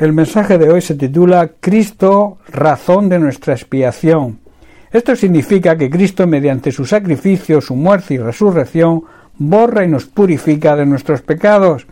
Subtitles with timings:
[0.00, 4.38] El mensaje de hoy se titula Cristo, razón de nuestra expiación.
[4.90, 9.02] Esto significa que Cristo, mediante su sacrificio, su muerte y resurrección,
[9.36, 11.86] borra y nos purifica de nuestros pecados.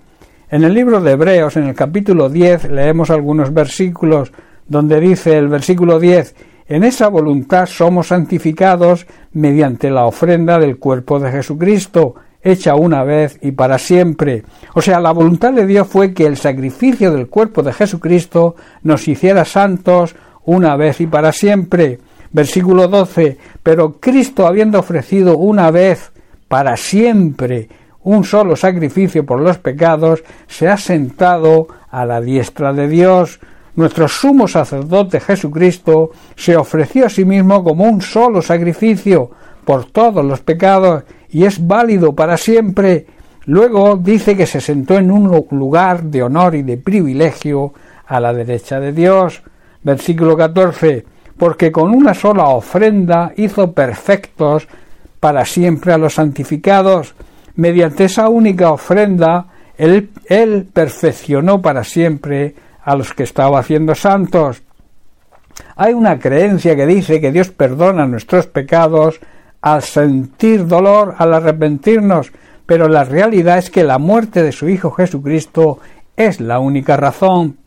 [0.48, 4.32] En el libro de Hebreos, en el capítulo 10, leemos algunos versículos
[4.66, 6.34] donde dice el versículo 10
[6.66, 13.38] En esa voluntad somos santificados mediante la ofrenda del cuerpo de Jesucristo, hecha una vez
[13.42, 14.44] y para siempre.
[14.74, 19.06] O sea, la voluntad de Dios fue que el sacrificio del cuerpo de Jesucristo nos
[19.08, 20.14] hiciera santos
[20.44, 21.98] una vez y para siempre.
[22.30, 23.38] Versículo 12.
[23.62, 26.12] Pero Cristo, habiendo ofrecido una vez
[26.48, 27.68] para siempre
[28.02, 33.40] un solo sacrificio por los pecados, se ha sentado a la diestra de Dios.
[33.78, 39.30] Nuestro sumo sacerdote Jesucristo se ofreció a sí mismo como un solo sacrificio
[39.64, 43.06] por todos los pecados y es válido para siempre.
[43.46, 47.72] Luego dice que se sentó en un lugar de honor y de privilegio
[48.08, 49.44] a la derecha de Dios.
[49.84, 51.04] Versículo 14.
[51.36, 54.66] Porque con una sola ofrenda hizo perfectos
[55.20, 57.14] para siempre a los santificados.
[57.54, 62.56] Mediante esa única ofrenda, él, él perfeccionó para siempre
[62.88, 64.62] a los que estaba haciendo santos.
[65.76, 69.20] Hay una creencia que dice que Dios perdona nuestros pecados
[69.60, 72.32] al sentir dolor, al arrepentirnos,
[72.64, 75.80] pero la realidad es que la muerte de su Hijo Jesucristo
[76.16, 77.58] es la única razón.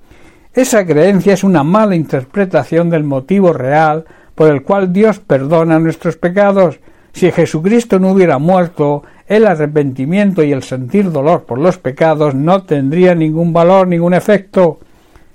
[0.56, 6.18] Esa creencia es una mala interpretación del motivo real por el cual Dios perdona nuestros
[6.18, 6.80] pecados.
[7.14, 12.64] Si Jesucristo no hubiera muerto, el arrepentimiento y el sentir dolor por los pecados no
[12.64, 14.80] tendría ningún valor, ningún efecto.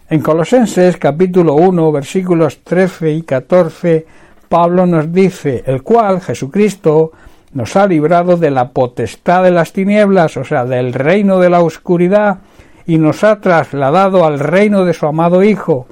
[0.08, 4.06] En Colosenses capítulo 1 versículos 13 y 14
[4.48, 7.10] Pablo nos dice, el cual, Jesucristo,
[7.52, 11.60] nos ha librado de la potestad de las tinieblas, o sea, del reino de la
[11.60, 12.38] oscuridad,
[12.86, 15.88] y nos ha trasladado al reino de su amado Hijo.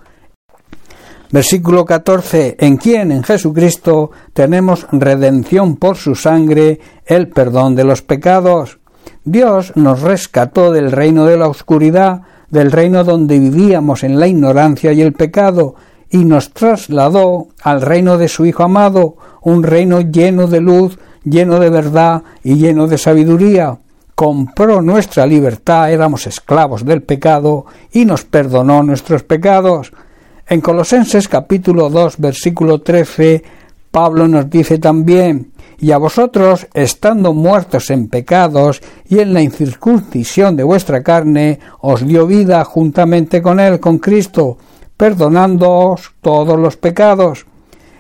[1.33, 2.57] Versículo 14.
[2.61, 8.79] En quien, en Jesucristo, tenemos redención por su sangre, el perdón de los pecados.
[9.25, 12.23] Dios nos rescató del reino de la oscuridad,
[12.55, 15.75] del reino donde vivíamos en la ignorancia y el pecado,
[16.09, 21.59] y nos trasladó al reino de su Hijo amado, un reino lleno de luz, lleno
[21.59, 23.77] de verdad y lleno de sabiduría.
[24.15, 29.93] Compró nuestra libertad, éramos esclavos del pecado, y nos perdonó nuestros pecados.
[30.47, 33.43] En Colosenses capítulo 2 versículo 13,
[33.91, 40.57] Pablo nos dice también, y a vosotros, estando muertos en pecados y en la incircuncisión
[40.57, 44.59] de vuestra carne, os dio vida juntamente con él, con Cristo,
[44.97, 47.47] perdonándoos todos los pecados.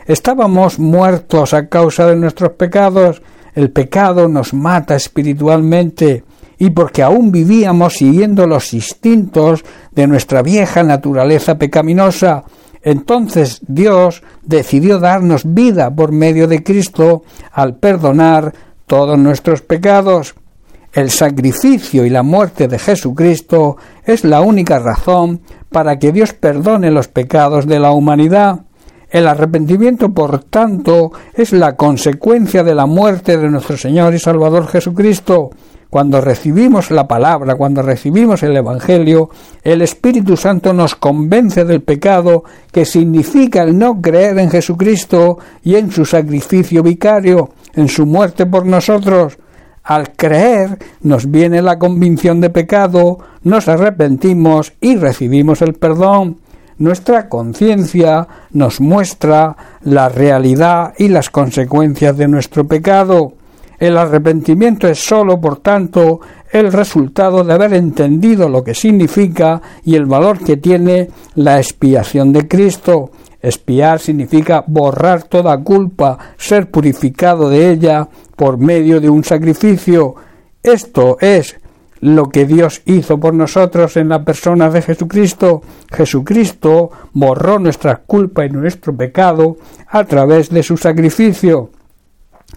[0.07, 3.23] Estábamos muertos a causa de nuestros pecados,
[3.55, 6.25] el pecado nos mata espiritualmente,
[6.59, 12.45] y porque aún vivíamos siguiendo los instintos de nuestra vieja naturaleza pecaminosa,
[12.85, 18.53] entonces Dios decidió darnos vida por medio de Cristo al perdonar
[18.87, 20.35] todos nuestros pecados.
[20.93, 25.41] El sacrificio y la muerte de Jesucristo es la única razón
[25.71, 28.61] para que Dios perdone los pecados de la humanidad.
[29.09, 34.69] El arrepentimiento, por tanto, es la consecuencia de la muerte de nuestro Señor y Salvador
[34.69, 35.51] Jesucristo.
[35.95, 39.31] Cuando recibimos la palabra, cuando recibimos el Evangelio,
[39.63, 45.77] el Espíritu Santo nos convence del pecado que significa el no creer en Jesucristo y
[45.77, 49.39] en su sacrificio vicario, en su muerte por nosotros.
[49.85, 56.41] Al creer nos viene la convicción de pecado, nos arrepentimos y recibimos el perdón.
[56.77, 63.35] Nuestra conciencia nos muestra la realidad y las consecuencias de nuestro pecado.
[63.79, 66.21] El arrepentimiento es sólo, por tanto,
[66.51, 72.33] el resultado de haber entendido lo que significa y el valor que tiene la expiación
[72.33, 73.11] de Cristo.
[73.43, 80.15] Espiar significa borrar toda culpa, ser purificado de ella por medio de un sacrificio.
[80.63, 81.57] Esto es
[82.01, 85.63] lo que Dios hizo por nosotros en la persona de Jesucristo.
[85.91, 89.57] Jesucristo borró nuestra culpa y nuestro pecado
[89.89, 91.71] a través de su sacrificio.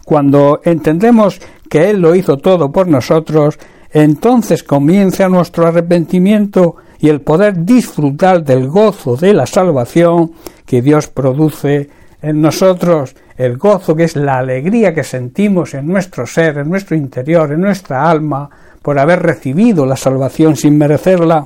[0.08, 3.60] Cuando entendemos que Él lo hizo todo por nosotros,
[3.92, 10.32] entonces comienza nuestro arrepentimiento y el poder disfrutar del gozo de la salvación
[10.66, 11.90] que Dios produce
[12.22, 16.96] en nosotros, el gozo que es la alegría que sentimos en nuestro ser, en nuestro
[16.96, 18.50] interior, en nuestra alma,
[18.82, 21.46] por haber recibido la salvación sin merecerla.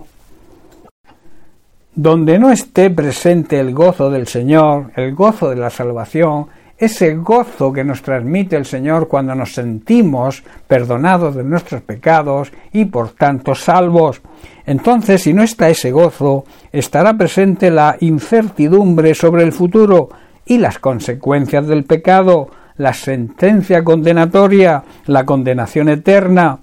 [1.96, 6.46] Donde no esté presente el gozo del Señor, el gozo de la salvación,
[6.82, 12.86] ese gozo que nos transmite el Señor cuando nos sentimos perdonados de nuestros pecados y
[12.86, 14.20] por tanto salvos.
[14.66, 20.10] Entonces, si no está ese gozo, estará presente la incertidumbre sobre el futuro
[20.44, 26.58] y las consecuencias del pecado, la sentencia condenatoria, la condenación eterna.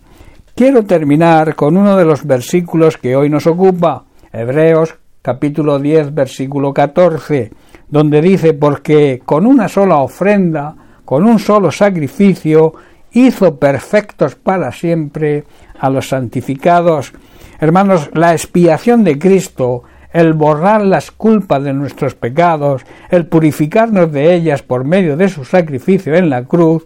[0.56, 6.73] Quiero terminar con uno de los versículos que hoy nos ocupa, Hebreos capítulo 10, versículo
[6.73, 7.50] 14,
[7.88, 10.75] donde dice, porque con una sola ofrenda,
[11.05, 12.75] con un solo sacrificio,
[13.12, 15.44] hizo perfectos para siempre
[15.79, 17.12] a los santificados.
[17.61, 24.35] Hermanos, la expiación de Cristo, el borrar las culpas de nuestros pecados, el purificarnos de
[24.35, 26.85] ellas por medio de su sacrificio en la cruz,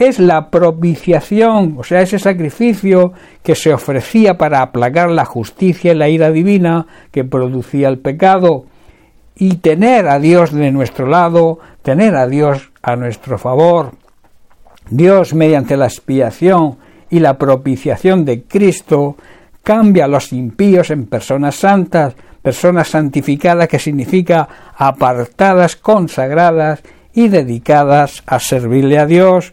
[0.00, 3.12] es la propiciación, o sea, ese sacrificio
[3.42, 8.64] que se ofrecía para aplacar la justicia y la ira divina que producía el pecado,
[9.36, 13.92] y tener a Dios de nuestro lado, tener a Dios a nuestro favor.
[14.90, 16.78] Dios, mediante la expiación
[17.10, 19.16] y la propiciación de Cristo,
[19.62, 26.82] cambia a los impíos en personas santas, personas santificadas que significa apartadas, consagradas
[27.12, 29.52] y dedicadas a servirle a Dios.